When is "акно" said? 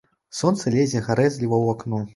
1.79-2.05